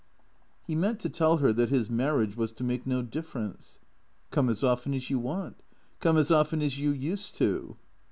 [0.65, 3.77] He meant to tell her that his marriage was to make no dif ference."
[4.31, 5.61] Come as often as you want.
[5.99, 7.77] Come as often as you used to."